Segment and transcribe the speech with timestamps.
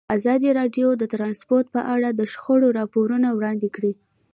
[0.17, 3.93] ازادي راډیو د ترانسپورټ په اړه د شخړو راپورونه وړاندې کړي.